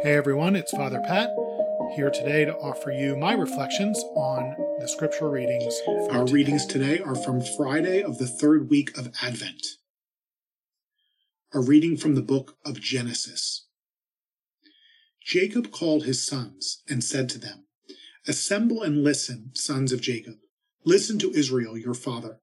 Hey 0.00 0.14
everyone, 0.14 0.54
it's 0.54 0.70
Father 0.70 1.00
Pat 1.00 1.30
here 1.96 2.08
today 2.08 2.44
to 2.44 2.54
offer 2.58 2.92
you 2.92 3.16
my 3.16 3.32
reflections 3.32 3.98
on 4.14 4.54
the 4.78 4.86
scripture 4.86 5.28
readings. 5.28 5.76
Our 5.88 6.20
today. 6.20 6.32
readings 6.32 6.66
today 6.66 7.00
are 7.00 7.16
from 7.16 7.42
Friday 7.56 8.00
of 8.00 8.18
the 8.18 8.28
third 8.28 8.70
week 8.70 8.96
of 8.96 9.12
Advent. 9.20 9.66
A 11.52 11.58
reading 11.58 11.96
from 11.96 12.14
the 12.14 12.22
book 12.22 12.58
of 12.64 12.80
Genesis. 12.80 13.66
Jacob 15.20 15.72
called 15.72 16.04
his 16.04 16.24
sons 16.24 16.84
and 16.88 17.02
said 17.02 17.28
to 17.30 17.38
them, 17.38 17.64
Assemble 18.28 18.84
and 18.84 19.02
listen, 19.02 19.50
sons 19.54 19.90
of 19.90 20.00
Jacob. 20.00 20.36
Listen 20.84 21.18
to 21.18 21.32
Israel, 21.32 21.76
your 21.76 21.94
father. 21.94 22.38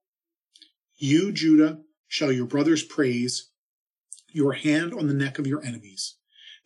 You, 0.98 1.32
Judah, 1.32 1.78
shall 2.06 2.32
your 2.32 2.46
brothers 2.46 2.82
praise, 2.82 3.50
your 4.30 4.52
hand 4.52 4.92
on 4.92 5.06
the 5.06 5.14
neck 5.14 5.38
of 5.38 5.46
your 5.46 5.64
enemies. 5.64 6.16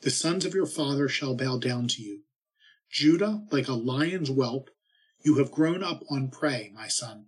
The 0.03 0.11
sons 0.11 0.45
of 0.45 0.55
your 0.55 0.67
father 0.67 1.09
shall 1.09 1.35
bow 1.35 1.59
down 1.59 1.89
to 1.89 2.03
you. 2.03 2.23
Judah, 2.91 3.45
like 3.51 3.69
a 3.69 3.75
lion's 3.75 4.31
whelp, 4.31 4.71
you 5.23 5.37
have 5.37 5.53
grown 5.53 5.83
up 5.83 6.03
on 6.11 6.31
prey, 6.31 6.73
my 6.75 6.89
son. 6.89 7.27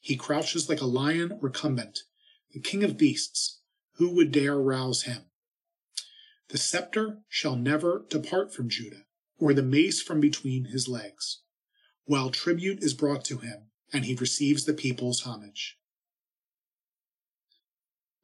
He 0.00 0.16
crouches 0.16 0.68
like 0.68 0.80
a 0.80 0.86
lion 0.86 1.38
recumbent, 1.40 2.00
the 2.52 2.60
king 2.60 2.84
of 2.84 2.98
beasts. 2.98 3.60
Who 3.94 4.14
would 4.14 4.30
dare 4.30 4.58
rouse 4.58 5.02
him? 5.02 5.30
The 6.48 6.58
scepter 6.58 7.22
shall 7.28 7.56
never 7.56 8.04
depart 8.10 8.52
from 8.52 8.68
Judah, 8.68 9.06
or 9.38 9.54
the 9.54 9.62
mace 9.62 10.02
from 10.02 10.20
between 10.20 10.66
his 10.66 10.86
legs, 10.86 11.40
while 12.04 12.30
tribute 12.30 12.82
is 12.82 12.94
brought 12.94 13.24
to 13.24 13.38
him, 13.38 13.70
and 13.92 14.04
he 14.04 14.14
receives 14.14 14.64
the 14.64 14.74
people's 14.74 15.22
homage. 15.22 15.78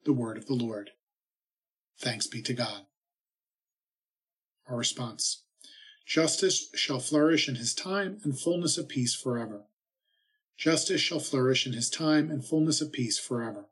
The 0.05 0.13
word 0.13 0.37
of 0.37 0.45
the 0.45 0.53
Lord. 0.53 0.91
Thanks 1.97 2.27
be 2.27 2.41
to 2.43 2.53
God. 2.53 2.85
Our 4.67 4.77
response 4.77 5.43
Justice 6.05 6.69
shall 6.75 6.99
flourish 6.99 7.47
in 7.47 7.55
his 7.55 7.73
time, 7.73 8.19
and 8.23 8.39
fullness 8.39 8.77
of 8.77 8.87
peace 8.87 9.13
forever. 9.13 9.65
Justice 10.57 11.01
shall 11.01 11.19
flourish 11.19 11.65
in 11.65 11.73
his 11.73 11.89
time, 11.89 12.29
and 12.29 12.45
fullness 12.45 12.81
of 12.81 12.91
peace 12.91 13.17
forever. 13.17 13.69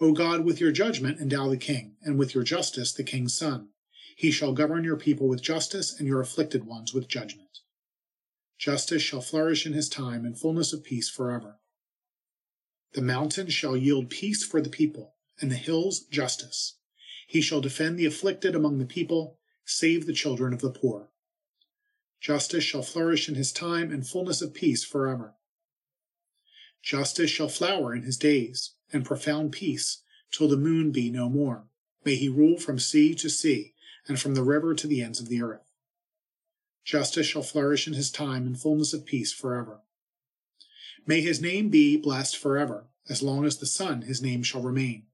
O 0.00 0.12
God, 0.12 0.44
with 0.44 0.60
your 0.60 0.70
judgment 0.70 1.20
endow 1.20 1.48
the 1.48 1.56
king, 1.56 1.96
and 2.02 2.18
with 2.18 2.34
your 2.34 2.44
justice 2.44 2.92
the 2.92 3.02
king's 3.02 3.36
son. 3.36 3.70
He 4.16 4.30
shall 4.30 4.52
govern 4.52 4.84
your 4.84 4.96
people 4.96 5.28
with 5.28 5.42
justice, 5.42 5.98
and 5.98 6.06
your 6.06 6.20
afflicted 6.20 6.64
ones 6.64 6.92
with 6.92 7.08
judgment. 7.08 7.60
Justice 8.58 9.02
shall 9.02 9.20
flourish 9.20 9.66
in 9.66 9.72
his 9.72 9.88
time, 9.88 10.24
and 10.24 10.38
fullness 10.38 10.72
of 10.72 10.84
peace 10.84 11.08
forever. 11.08 11.58
The 12.92 13.02
mountains 13.02 13.54
shall 13.54 13.76
yield 13.76 14.10
peace 14.10 14.44
for 14.44 14.60
the 14.60 14.70
people, 14.70 15.14
and 15.40 15.50
the 15.50 15.56
hills 15.56 16.00
justice. 16.00 16.78
He 17.26 17.40
shall 17.40 17.60
defend 17.60 17.98
the 17.98 18.06
afflicted 18.06 18.54
among 18.54 18.78
the 18.78 18.86
people, 18.86 19.37
save 19.68 20.06
the 20.06 20.12
children 20.12 20.52
of 20.52 20.60
the 20.60 20.70
poor. 20.70 21.10
Justice 22.20 22.64
shall 22.64 22.82
flourish 22.82 23.28
in 23.28 23.34
his 23.34 23.52
time, 23.52 23.92
and 23.92 24.06
fullness 24.06 24.42
of 24.42 24.54
peace 24.54 24.84
forever. 24.84 25.34
Justice 26.82 27.30
shall 27.30 27.48
flower 27.48 27.94
in 27.94 28.02
his 28.02 28.16
days, 28.16 28.72
and 28.92 29.04
profound 29.04 29.52
peace, 29.52 30.02
till 30.32 30.48
the 30.48 30.56
moon 30.56 30.90
be 30.90 31.10
no 31.10 31.28
more. 31.28 31.68
May 32.04 32.16
he 32.16 32.28
rule 32.28 32.58
from 32.58 32.78
sea 32.78 33.14
to 33.16 33.28
sea, 33.28 33.74
and 34.06 34.18
from 34.18 34.34
the 34.34 34.42
river 34.42 34.74
to 34.74 34.86
the 34.86 35.02
ends 35.02 35.20
of 35.20 35.28
the 35.28 35.42
earth. 35.42 35.70
Justice 36.84 37.26
shall 37.26 37.42
flourish 37.42 37.86
in 37.86 37.92
his 37.92 38.10
time, 38.10 38.46
and 38.46 38.58
fullness 38.58 38.94
of 38.94 39.04
peace 39.04 39.32
forever. 39.32 39.82
May 41.06 41.20
his 41.20 41.40
name 41.40 41.68
be 41.68 41.96
blessed 41.96 42.36
forever, 42.36 42.86
as 43.08 43.22
long 43.22 43.44
as 43.44 43.58
the 43.58 43.66
sun 43.66 44.02
his 44.02 44.22
name 44.22 44.42
shall 44.42 44.62
remain. 44.62 45.06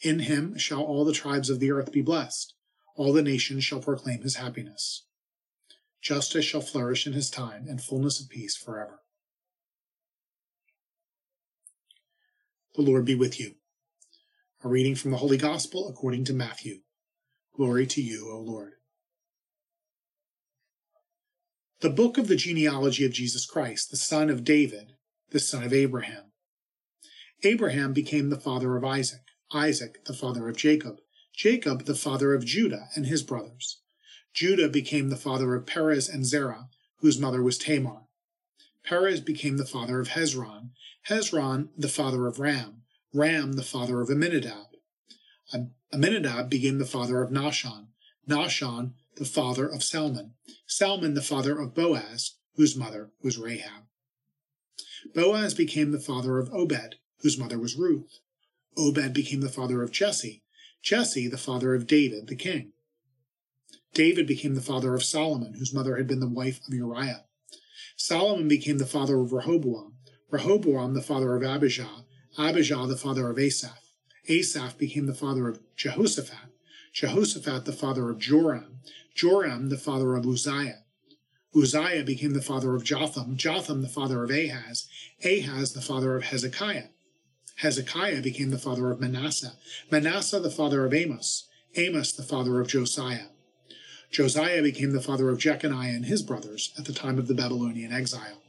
In 0.00 0.20
him 0.20 0.56
shall 0.56 0.82
all 0.82 1.04
the 1.04 1.12
tribes 1.12 1.50
of 1.50 1.60
the 1.60 1.70
earth 1.70 1.92
be 1.92 2.00
blessed, 2.00 2.54
all 3.00 3.14
the 3.14 3.22
nations 3.22 3.64
shall 3.64 3.80
proclaim 3.80 4.20
his 4.20 4.36
happiness. 4.36 5.06
Justice 6.02 6.44
shall 6.44 6.60
flourish 6.60 7.06
in 7.06 7.14
his 7.14 7.30
time, 7.30 7.64
and 7.66 7.80
fullness 7.80 8.20
of 8.20 8.28
peace 8.28 8.54
forever. 8.54 9.00
The 12.74 12.82
Lord 12.82 13.06
be 13.06 13.14
with 13.14 13.40
you. 13.40 13.54
A 14.62 14.68
reading 14.68 14.94
from 14.94 15.12
the 15.12 15.16
Holy 15.16 15.38
Gospel 15.38 15.88
according 15.88 16.26
to 16.26 16.34
Matthew. 16.34 16.80
Glory 17.56 17.86
to 17.86 18.02
you, 18.02 18.30
O 18.30 18.38
Lord. 18.38 18.72
The 21.80 21.88
book 21.88 22.18
of 22.18 22.28
the 22.28 22.36
genealogy 22.36 23.06
of 23.06 23.12
Jesus 23.12 23.46
Christ, 23.46 23.90
the 23.90 23.96
son 23.96 24.28
of 24.28 24.44
David, 24.44 24.92
the 25.30 25.40
son 25.40 25.64
of 25.64 25.72
Abraham. 25.72 26.32
Abraham 27.44 27.94
became 27.94 28.28
the 28.28 28.38
father 28.38 28.76
of 28.76 28.84
Isaac, 28.84 29.22
Isaac 29.54 30.04
the 30.04 30.12
father 30.12 30.50
of 30.50 30.58
Jacob, 30.58 30.96
Jacob 31.42 31.86
the 31.86 31.94
father 31.94 32.34
of 32.34 32.44
Judah 32.44 32.90
and 32.94 33.06
his 33.06 33.22
brothers. 33.22 33.78
Judah 34.34 34.68
became 34.68 35.08
the 35.08 35.16
father 35.16 35.54
of 35.54 35.64
Perez 35.64 36.06
and 36.06 36.26
Zerah, 36.26 36.68
whose 36.98 37.18
mother 37.18 37.42
was 37.42 37.56
Tamar. 37.56 38.02
Perez 38.84 39.22
became 39.22 39.56
the 39.56 39.64
father 39.64 40.00
of 40.00 40.08
Hezron, 40.08 40.72
Hezron 41.08 41.70
the 41.78 41.88
father 41.88 42.26
of 42.26 42.40
Ram, 42.40 42.82
Ram 43.14 43.54
the 43.54 43.62
father 43.62 44.02
of 44.02 44.10
Amminadab. 44.10 44.66
Amminadab 45.90 46.50
became 46.50 46.76
the 46.76 46.84
father 46.84 47.22
of 47.22 47.30
Nahshon, 47.30 47.86
Nahshon 48.28 48.92
the 49.16 49.24
father 49.24 49.66
of 49.66 49.82
Salmon, 49.82 50.34
Salmon 50.66 51.14
the 51.14 51.22
father 51.22 51.58
of 51.58 51.74
Boaz, 51.74 52.32
whose 52.56 52.76
mother 52.76 53.12
was 53.22 53.38
Rahab. 53.38 53.84
Boaz 55.14 55.54
became 55.54 55.90
the 55.90 56.00
father 56.00 56.38
of 56.38 56.52
Obed, 56.52 56.96
whose 57.20 57.38
mother 57.38 57.58
was 57.58 57.76
Ruth. 57.76 58.20
Obed 58.76 59.14
became 59.14 59.40
the 59.40 59.48
father 59.48 59.82
of 59.82 59.90
Jesse, 59.90 60.42
Jesse 60.82 61.28
the 61.28 61.38
father 61.38 61.74
of 61.74 61.86
David 61.86 62.26
the 62.26 62.36
king. 62.36 62.72
David 63.92 64.26
became 64.26 64.54
the 64.54 64.60
father 64.60 64.94
of 64.94 65.02
Solomon, 65.02 65.54
whose 65.54 65.74
mother 65.74 65.96
had 65.96 66.06
been 66.06 66.20
the 66.20 66.28
wife 66.28 66.60
of 66.66 66.74
Uriah. 66.74 67.24
Solomon 67.96 68.48
became 68.48 68.78
the 68.78 68.86
father 68.86 69.20
of 69.20 69.32
Rehoboam, 69.32 69.96
Rehoboam 70.30 70.94
the 70.94 71.02
father 71.02 71.34
of 71.34 71.42
Abijah, 71.42 72.04
Abijah 72.38 72.86
the 72.86 72.96
father 72.96 73.28
of 73.28 73.38
Asaph. 73.38 73.78
Asaph 74.28 74.78
became 74.78 75.06
the 75.06 75.14
father 75.14 75.48
of 75.48 75.60
Jehoshaphat, 75.76 76.50
Jehoshaphat 76.92 77.64
the 77.64 77.72
father 77.72 78.08
of 78.08 78.18
Joram, 78.18 78.80
Joram 79.14 79.68
the 79.68 79.78
father 79.78 80.14
of 80.14 80.26
Uzziah. 80.26 80.84
Uzziah 81.54 82.04
became 82.04 82.32
the 82.32 82.42
father 82.42 82.76
of 82.76 82.84
Jotham, 82.84 83.36
Jotham 83.36 83.82
the 83.82 83.88
father 83.88 84.22
of 84.22 84.30
Ahaz, 84.30 84.88
Ahaz 85.24 85.72
the 85.72 85.82
father 85.82 86.16
of 86.16 86.24
Hezekiah. 86.24 86.88
Hezekiah 87.60 88.22
became 88.22 88.48
the 88.48 88.58
father 88.58 88.90
of 88.90 89.00
Manasseh, 89.00 89.52
Manasseh 89.90 90.40
the 90.40 90.50
father 90.50 90.86
of 90.86 90.94
Amos, 90.94 91.46
Amos 91.76 92.12
the 92.12 92.22
father 92.22 92.58
of 92.58 92.68
Josiah. 92.68 93.26
Josiah 94.10 94.62
became 94.62 94.92
the 94.92 95.02
father 95.02 95.28
of 95.28 95.38
Jeconiah 95.38 95.94
and 95.94 96.06
his 96.06 96.22
brothers 96.22 96.72
at 96.78 96.86
the 96.86 96.94
time 96.94 97.18
of 97.18 97.28
the 97.28 97.34
Babylonian 97.34 97.92
exile. 97.92 98.40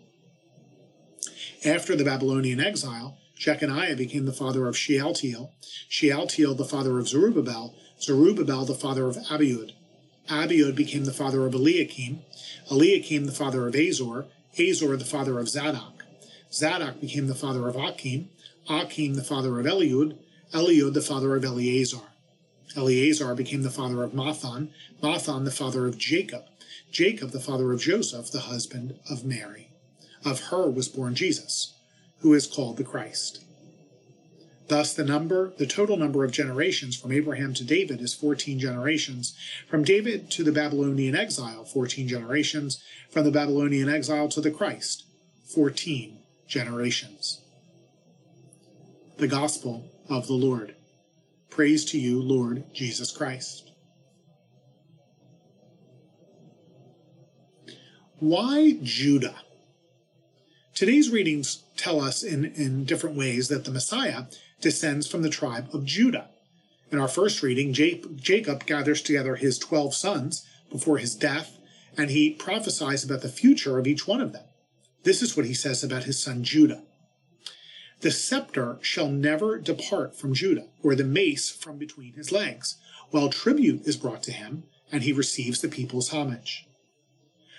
After 1.65 1.93
the 1.93 2.05
Babylonian 2.05 2.61
exile, 2.61 3.17
Jeconiah 3.37 3.97
became 3.97 4.25
the 4.25 4.31
father 4.31 4.65
of 4.65 4.77
Shealtiel, 4.77 5.51
Shealtiel 5.89 6.55
the 6.55 6.63
father 6.63 6.97
of 6.97 7.09
Zerubbabel, 7.09 7.75
Zerubbabel 8.01 8.63
the 8.63 8.75
father 8.75 9.07
of 9.07 9.17
Abiud. 9.17 9.73
Abiud 10.29 10.73
became 10.73 11.03
the 11.03 11.11
father 11.11 11.45
of 11.45 11.53
Eliakim, 11.53 12.21
Eliakim 12.71 13.25
the 13.25 13.33
father 13.33 13.67
of 13.67 13.75
Azor, 13.75 14.27
Azor 14.57 14.95
the 14.95 15.03
father 15.03 15.37
of 15.37 15.49
Zadok. 15.49 16.05
Zadok 16.53 17.01
became 17.01 17.27
the 17.27 17.35
father 17.35 17.67
of 17.67 17.75
Achim, 17.75 18.29
Achim 18.69 19.15
the 19.15 19.23
father 19.23 19.59
of 19.59 19.65
Eliud, 19.65 20.17
Eliud 20.53 20.93
the 20.93 21.01
father 21.01 21.35
of 21.35 21.43
Eleazar. 21.43 22.01
Eleazar 22.75 23.35
became 23.35 23.63
the 23.63 23.69
father 23.69 24.03
of 24.03 24.13
Matthan, 24.13 24.69
Matthan 25.01 25.45
the 25.45 25.51
father 25.51 25.87
of 25.87 25.97
Jacob, 25.97 26.43
Jacob 26.91 27.31
the 27.31 27.39
father 27.39 27.71
of 27.73 27.81
Joseph, 27.81 28.31
the 28.31 28.41
husband 28.41 28.99
of 29.09 29.25
Mary. 29.25 29.71
Of 30.23 30.45
her 30.45 30.69
was 30.69 30.87
born 30.87 31.15
Jesus, 31.15 31.73
who 32.19 32.33
is 32.33 32.47
called 32.47 32.77
the 32.77 32.83
Christ. 32.83 33.43
Thus 34.67 34.93
the 34.93 35.03
number, 35.03 35.51
the 35.57 35.65
total 35.65 35.97
number 35.97 36.23
of 36.23 36.31
generations 36.31 36.95
from 36.95 37.11
Abraham 37.11 37.53
to 37.55 37.63
David 37.65 37.99
is 37.99 38.13
14 38.13 38.57
generations, 38.57 39.35
from 39.67 39.83
David 39.83 40.31
to 40.31 40.45
the 40.45 40.51
Babylonian 40.53 41.15
exile 41.15 41.65
14 41.65 42.07
generations, 42.07 42.81
from 43.09 43.25
the 43.25 43.31
Babylonian 43.31 43.89
exile 43.89 44.29
to 44.29 44.39
the 44.39 44.51
Christ 44.51 45.03
14 45.53 46.19
generations. 46.47 47.41
The 49.21 49.27
Gospel 49.27 49.87
of 50.09 50.25
the 50.25 50.33
Lord. 50.33 50.73
Praise 51.51 51.85
to 51.91 51.99
you, 51.99 52.19
Lord 52.19 52.63
Jesus 52.73 53.11
Christ. 53.11 53.69
Why 58.17 58.79
Judah? 58.81 59.35
Today's 60.73 61.11
readings 61.11 61.65
tell 61.77 62.01
us 62.01 62.23
in, 62.23 62.45
in 62.45 62.83
different 62.83 63.15
ways 63.15 63.47
that 63.49 63.63
the 63.63 63.69
Messiah 63.69 64.23
descends 64.59 65.05
from 65.05 65.21
the 65.21 65.29
tribe 65.29 65.69
of 65.71 65.85
Judah. 65.85 66.31
In 66.91 66.97
our 66.97 67.07
first 67.07 67.43
reading, 67.43 67.73
Jacob 67.73 68.65
gathers 68.65 69.03
together 69.03 69.35
his 69.35 69.59
12 69.59 69.93
sons 69.93 70.47
before 70.71 70.97
his 70.97 71.13
death, 71.13 71.59
and 71.95 72.09
he 72.09 72.33
prophesies 72.33 73.03
about 73.03 73.21
the 73.21 73.29
future 73.29 73.77
of 73.77 73.85
each 73.85 74.07
one 74.07 74.19
of 74.19 74.33
them. 74.33 74.45
This 75.03 75.21
is 75.21 75.37
what 75.37 75.45
he 75.45 75.53
says 75.53 75.83
about 75.83 76.05
his 76.05 76.19
son 76.19 76.43
Judah. 76.43 76.81
The 78.01 78.11
scepter 78.11 78.79
shall 78.81 79.09
never 79.09 79.59
depart 79.59 80.15
from 80.15 80.33
Judah, 80.33 80.67
or 80.81 80.95
the 80.95 81.03
mace 81.03 81.49
from 81.49 81.77
between 81.77 82.13
his 82.13 82.31
legs, 82.31 82.77
while 83.11 83.29
tribute 83.29 83.85
is 83.85 83.95
brought 83.95 84.23
to 84.23 84.31
him, 84.31 84.63
and 84.91 85.03
he 85.03 85.13
receives 85.13 85.61
the 85.61 85.69
people's 85.69 86.09
homage. 86.09 86.67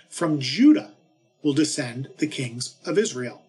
From 0.08 0.40
Judah 0.40 0.94
will 1.42 1.52
descend 1.52 2.08
the 2.18 2.26
kings 2.26 2.74
of 2.84 2.98
Israel. 2.98 3.42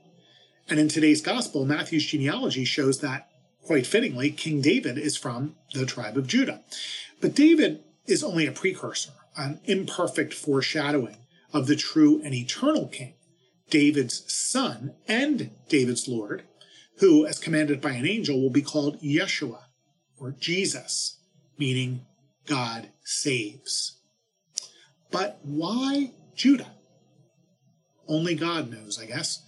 And 0.70 0.80
in 0.80 0.88
today's 0.88 1.22
gospel, 1.22 1.66
Matthew's 1.66 2.06
genealogy 2.06 2.64
shows 2.64 3.00
that, 3.00 3.28
quite 3.64 3.88
fittingly, 3.88 4.32
King 4.32 4.62
David 4.62 4.98
is 4.98 5.18
from 5.18 5.56
the 5.74 5.86
tribe 5.86 6.18
of 6.18 6.28
Judah. 6.28 6.62
But 7.20 7.36
David 7.36 7.84
is 8.06 8.24
only 8.24 8.46
a 8.46 8.52
precursor, 8.52 9.14
an 9.36 9.60
imperfect 9.66 10.34
foreshadowing 10.34 11.18
of 11.52 11.68
the 11.68 11.76
true 11.76 12.22
and 12.24 12.34
eternal 12.34 12.88
king, 12.88 13.16
David's 13.70 14.32
son 14.32 14.94
and 15.08 15.52
David's 15.68 16.08
Lord, 16.08 16.44
who, 17.00 17.26
as 17.26 17.40
commanded 17.40 17.82
by 17.82 17.92
an 17.92 18.08
angel, 18.08 18.42
will 18.42 18.50
be 18.50 18.62
called 18.62 19.02
Yeshua 19.02 19.64
or 20.20 20.32
Jesus, 20.32 21.20
meaning 21.58 22.06
God 22.46 22.90
saves. 23.04 24.00
But 25.12 25.40
why 25.44 26.12
Judah? 26.36 26.72
Only 28.08 28.36
God 28.36 28.70
knows, 28.70 29.00
I 29.02 29.06
guess. 29.06 29.44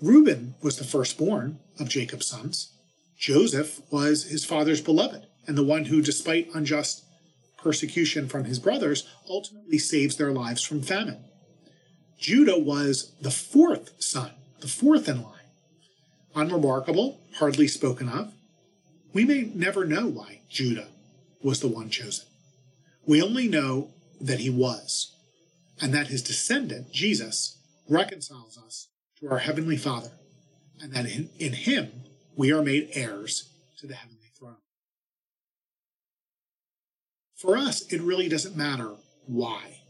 Reuben 0.00 0.54
was 0.62 0.76
the 0.76 0.84
firstborn 0.84 1.58
of 1.78 1.88
Jacob's 1.88 2.26
sons. 2.26 2.72
Joseph 3.18 3.80
was 3.90 4.24
his 4.24 4.44
father's 4.44 4.80
beloved, 4.80 5.26
and 5.46 5.56
the 5.56 5.64
one 5.64 5.86
who, 5.86 6.02
despite 6.02 6.48
unjust 6.54 7.04
persecution 7.56 8.28
from 8.28 8.44
his 8.44 8.58
brothers, 8.58 9.06
ultimately 9.28 9.78
saves 9.78 10.16
their 10.16 10.32
lives 10.32 10.62
from 10.62 10.82
famine. 10.82 11.24
Judah 12.18 12.58
was 12.58 13.12
the 13.20 13.30
fourth 13.30 13.92
son, 14.02 14.32
the 14.60 14.68
fourth 14.68 15.08
in 15.08 15.22
line. 15.22 15.41
Unremarkable, 16.34 17.20
hardly 17.36 17.68
spoken 17.68 18.08
of. 18.08 18.32
We 19.12 19.24
may 19.24 19.50
never 19.54 19.84
know 19.84 20.06
why 20.06 20.40
Judah 20.48 20.88
was 21.42 21.60
the 21.60 21.68
one 21.68 21.90
chosen. 21.90 22.26
We 23.06 23.20
only 23.20 23.48
know 23.48 23.90
that 24.20 24.40
he 24.40 24.48
was, 24.48 25.14
and 25.80 25.92
that 25.92 26.06
his 26.06 26.22
descendant, 26.22 26.92
Jesus, 26.92 27.58
reconciles 27.88 28.58
us 28.64 28.88
to 29.20 29.28
our 29.28 29.38
Heavenly 29.38 29.76
Father, 29.76 30.12
and 30.80 30.92
that 30.92 31.06
in, 31.06 31.28
in 31.38 31.52
him 31.52 32.04
we 32.36 32.52
are 32.52 32.62
made 32.62 32.90
heirs 32.92 33.50
to 33.78 33.86
the 33.86 33.94
heavenly 33.94 34.30
throne. 34.38 34.56
For 37.34 37.56
us, 37.56 37.82
it 37.92 38.00
really 38.00 38.28
doesn't 38.28 38.56
matter 38.56 38.94
why. 39.26 39.80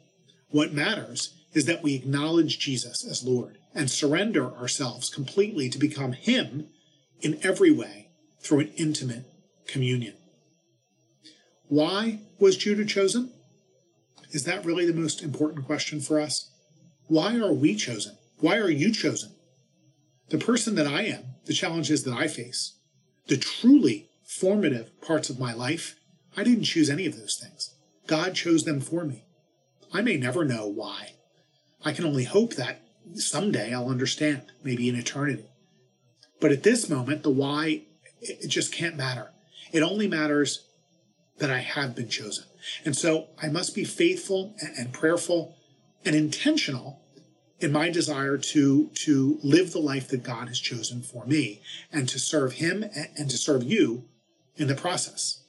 What 0.48 0.72
matters 0.72 1.41
is 1.52 1.66
that 1.66 1.82
we 1.82 1.94
acknowledge 1.94 2.58
Jesus 2.58 3.04
as 3.04 3.25
Lord 3.25 3.58
and 3.75 3.90
surrender 3.90 4.52
ourselves 4.56 5.10
completely 5.10 5.69
to 5.69 5.78
become 5.78 6.12
Him 6.12 6.69
in 7.20 7.38
every 7.43 7.70
way 7.70 8.08
through 8.40 8.60
an 8.60 8.72
intimate 8.76 9.25
communion. 9.66 10.14
Why 11.69 12.20
was 12.38 12.56
Judah 12.56 12.84
chosen? 12.84 13.32
Is 14.31 14.44
that 14.44 14.64
really 14.64 14.87
the 14.87 14.99
most 14.99 15.22
important 15.22 15.66
question 15.66 16.00
for 16.00 16.19
us? 16.19 16.50
Why 17.06 17.37
are 17.37 17.52
we 17.52 17.75
chosen? 17.75 18.16
Why 18.38 18.56
are 18.56 18.70
you 18.70 18.93
chosen? 18.93 19.34
The 20.31 20.38
person 20.38 20.75
that 20.76 20.87
I 20.87 21.02
am, 21.02 21.25
the 21.44 21.52
challenges 21.52 22.04
that 22.04 22.14
I 22.14 22.28
face, 22.28 22.78
the 23.26 23.37
truly 23.37 24.08
formative 24.25 25.00
parts 25.02 25.31
of 25.31 25.38
my 25.38 25.52
life, 25.52 25.96
I 26.37 26.44
didn't 26.44 26.64
choose 26.64 26.88
any 26.88 27.06
of 27.06 27.16
those 27.16 27.38
things. 27.40 27.75
God 28.06 28.34
chose 28.34 28.64
them 28.64 28.81
for 28.81 29.04
me. 29.04 29.25
I 29.93 30.00
may 30.00 30.16
never 30.16 30.44
know 30.44 30.66
why. 30.66 31.10
I 31.84 31.93
can 31.93 32.05
only 32.05 32.25
hope 32.25 32.55
that 32.55 32.82
someday 33.14 33.73
I'll 33.75 33.88
understand, 33.88 34.43
maybe 34.62 34.88
in 34.88 34.94
eternity. 34.94 35.44
But 36.40 36.52
at 36.52 36.62
this 36.62 36.88
moment, 36.88 37.23
the 37.23 37.31
why, 37.31 37.82
it 38.20 38.49
just 38.49 38.73
can't 38.73 38.96
matter. 38.96 39.31
It 39.73 39.82
only 39.82 40.08
matters 40.08 40.67
that 41.38 41.50
I 41.50 41.58
have 41.58 41.94
been 41.94 42.08
chosen. 42.08 42.44
And 42.84 42.96
so 42.96 43.29
I 43.40 43.49
must 43.49 43.75
be 43.75 43.84
faithful 43.84 44.55
and 44.79 44.93
prayerful 44.93 45.56
and 46.05 46.14
intentional 46.14 47.00
in 47.58 47.73
my 47.73 47.90
desire 47.90 48.37
to, 48.37 48.90
to 48.94 49.38
live 49.43 49.73
the 49.73 49.78
life 49.78 50.08
that 50.08 50.25
God 50.25 50.49
has 50.49 50.58
chosen 50.58 51.00
for 51.00 51.25
me 51.26 51.62
and 51.93 52.08
to 52.08 52.19
serve 52.19 52.55
Him 52.55 52.85
and 53.17 53.31
to 53.31 53.37
serve 53.37 53.62
you 53.62 54.05
in 54.56 54.69
the 54.69 54.75
process. 54.75 55.44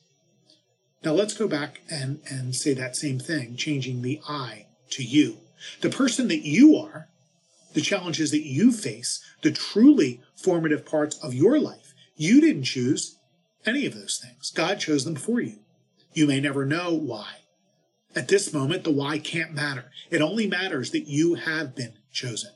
Now 1.04 1.14
let's 1.14 1.34
go 1.34 1.48
back 1.48 1.82
and, 1.90 2.22
and 2.30 2.56
say 2.56 2.74
that 2.76 2.96
same 2.96 3.20
thing, 3.20 3.56
changing 3.56 4.02
the 4.02 4.22
I 4.28 4.68
to 4.92 5.04
you. 5.04 5.40
The 5.82 5.90
person 5.90 6.28
that 6.28 6.46
you 6.46 6.76
are, 6.76 7.10
the 7.74 7.82
challenges 7.82 8.32
that 8.32 8.46
you 8.46 8.72
face, 8.72 9.24
the 9.42 9.52
truly 9.52 10.22
formative 10.36 10.86
parts 10.86 11.18
of 11.24 11.34
your 11.34 11.60
life, 11.60 11.94
you 12.16 12.42
didn't 12.42 12.64
choose 12.64 13.18
any 13.66 13.86
of 13.86 13.94
those 13.94 14.22
things. 14.24 14.52
God 14.52 14.80
chose 14.80 15.06
them 15.06 15.16
for 15.16 15.42
you. 15.42 15.60
You 16.14 16.28
may 16.28 16.40
never 16.40 16.66
know 16.66 16.94
why. 16.94 17.38
At 18.16 18.28
this 18.28 18.54
moment, 18.54 18.84
the 18.84 18.92
why 18.92 19.18
can't 19.18 19.54
matter. 19.54 19.86
It 20.12 20.22
only 20.22 20.46
matters 20.46 20.92
that 20.92 21.08
you 21.08 21.36
have 21.36 21.76
been 21.76 21.94
chosen. 22.12 22.52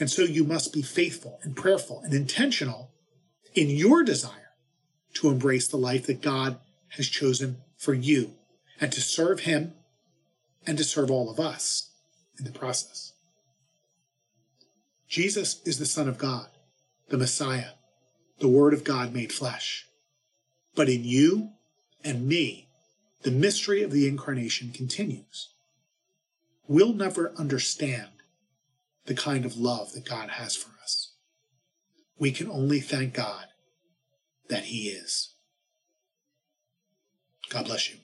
And 0.00 0.10
so 0.10 0.22
you 0.22 0.44
must 0.44 0.72
be 0.72 0.82
faithful 0.82 1.40
and 1.42 1.56
prayerful 1.56 2.00
and 2.04 2.14
intentional 2.14 2.90
in 3.54 3.68
your 3.68 4.02
desire 4.02 4.52
to 5.14 5.28
embrace 5.28 5.68
the 5.68 5.76
life 5.76 6.06
that 6.06 6.22
God 6.22 6.58
has 6.90 7.08
chosen 7.08 7.58
for 7.76 7.92
you 7.92 8.32
and 8.80 8.90
to 8.92 9.00
serve 9.00 9.40
Him 9.40 9.74
and 10.66 10.78
to 10.78 10.84
serve 10.84 11.10
all 11.10 11.30
of 11.30 11.38
us 11.38 11.90
in 12.38 12.44
the 12.44 12.50
process. 12.50 13.12
Jesus 15.08 15.60
is 15.64 15.78
the 15.78 15.86
Son 15.86 16.08
of 16.08 16.18
God, 16.18 16.48
the 17.08 17.18
Messiah, 17.18 17.72
the 18.40 18.48
Word 18.48 18.74
of 18.74 18.84
God 18.84 19.12
made 19.12 19.32
flesh. 19.32 19.86
But 20.74 20.88
in 20.88 21.04
you 21.04 21.50
and 22.02 22.26
me, 22.26 22.68
the 23.22 23.30
mystery 23.30 23.82
of 23.82 23.90
the 23.90 24.08
incarnation 24.08 24.70
continues. 24.70 25.54
We'll 26.66 26.94
never 26.94 27.32
understand 27.38 28.08
the 29.06 29.14
kind 29.14 29.44
of 29.44 29.56
love 29.56 29.92
that 29.92 30.08
God 30.08 30.30
has 30.30 30.56
for 30.56 30.70
us. 30.82 31.12
We 32.18 32.32
can 32.32 32.50
only 32.50 32.80
thank 32.80 33.14
God 33.14 33.46
that 34.48 34.64
He 34.64 34.88
is. 34.88 35.34
God 37.50 37.66
bless 37.66 37.90
you. 37.90 37.98